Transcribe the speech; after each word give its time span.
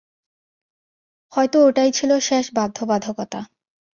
হয়তো 1.33 1.57
ওটাই 1.67 1.89
ছিল 1.91 2.11
শেষ 2.19 2.45
বাধ্যবাধকতা। 2.53 3.39